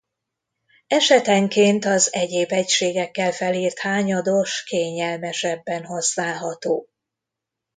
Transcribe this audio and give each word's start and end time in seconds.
Esetenként 0.87 1.85
az 1.85 2.13
egyéb 2.13 2.51
egységekkel 2.51 3.31
felírt 3.31 3.79
hányados 3.79 4.63
kényelmesebben 4.63 5.83
használható. 5.85 6.87